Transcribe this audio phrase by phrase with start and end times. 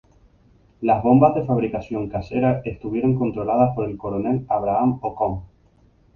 [0.81, 5.43] Las bombas de fabricación casera estuvieron controladas por el Coronel Abraham Ocón.